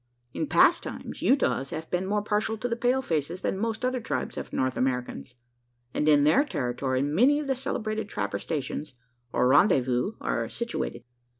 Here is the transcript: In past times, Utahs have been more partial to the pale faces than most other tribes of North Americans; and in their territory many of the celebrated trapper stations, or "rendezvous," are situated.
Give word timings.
In 0.33 0.47
past 0.47 0.81
times, 0.81 1.21
Utahs 1.21 1.69
have 1.69 1.91
been 1.91 2.07
more 2.07 2.23
partial 2.23 2.57
to 2.57 2.67
the 2.67 2.75
pale 2.75 3.03
faces 3.03 3.41
than 3.41 3.55
most 3.59 3.85
other 3.85 3.99
tribes 3.99 4.35
of 4.35 4.51
North 4.51 4.75
Americans; 4.75 5.35
and 5.93 6.09
in 6.09 6.23
their 6.23 6.43
territory 6.43 7.03
many 7.03 7.39
of 7.39 7.45
the 7.45 7.55
celebrated 7.55 8.09
trapper 8.09 8.39
stations, 8.39 8.95
or 9.31 9.47
"rendezvous," 9.47 10.13
are 10.19 10.49
situated. 10.49 11.03